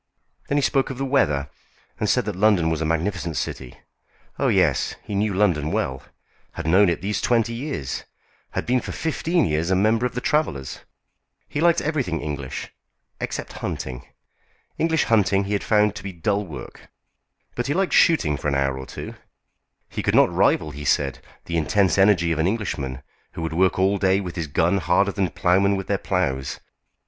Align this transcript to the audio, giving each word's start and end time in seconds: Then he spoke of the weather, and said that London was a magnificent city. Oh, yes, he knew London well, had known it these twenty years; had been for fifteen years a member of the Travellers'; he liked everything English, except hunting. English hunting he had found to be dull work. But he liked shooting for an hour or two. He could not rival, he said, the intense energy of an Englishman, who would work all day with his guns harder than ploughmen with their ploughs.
Then 0.49 0.57
he 0.57 0.63
spoke 0.63 0.89
of 0.89 0.97
the 0.97 1.05
weather, 1.05 1.47
and 1.99 2.09
said 2.09 2.25
that 2.25 2.35
London 2.35 2.71
was 2.71 2.81
a 2.81 2.85
magnificent 2.85 3.37
city. 3.37 3.77
Oh, 4.39 4.47
yes, 4.47 4.95
he 5.03 5.13
knew 5.13 5.31
London 5.35 5.69
well, 5.71 6.01
had 6.53 6.65
known 6.65 6.89
it 6.89 7.03
these 7.03 7.21
twenty 7.21 7.53
years; 7.53 8.03
had 8.53 8.65
been 8.65 8.81
for 8.81 8.93
fifteen 8.93 9.45
years 9.45 9.69
a 9.69 9.75
member 9.75 10.07
of 10.07 10.15
the 10.15 10.19
Travellers'; 10.19 10.79
he 11.47 11.61
liked 11.61 11.81
everything 11.81 12.19
English, 12.19 12.71
except 13.19 13.53
hunting. 13.61 14.07
English 14.79 15.03
hunting 15.03 15.43
he 15.43 15.53
had 15.53 15.63
found 15.63 15.93
to 15.93 16.01
be 16.03 16.11
dull 16.11 16.47
work. 16.47 16.89
But 17.53 17.67
he 17.67 17.75
liked 17.75 17.93
shooting 17.93 18.37
for 18.37 18.47
an 18.47 18.55
hour 18.55 18.79
or 18.79 18.87
two. 18.87 19.13
He 19.87 20.01
could 20.01 20.15
not 20.15 20.33
rival, 20.33 20.71
he 20.71 20.83
said, 20.83 21.19
the 21.45 21.57
intense 21.57 21.99
energy 21.99 22.31
of 22.31 22.39
an 22.39 22.47
Englishman, 22.47 23.03
who 23.33 23.43
would 23.43 23.53
work 23.53 23.77
all 23.77 23.99
day 23.99 24.19
with 24.19 24.35
his 24.35 24.47
guns 24.47 24.81
harder 24.81 25.11
than 25.11 25.29
ploughmen 25.29 25.75
with 25.77 25.85
their 25.85 25.99
ploughs. 25.99 26.59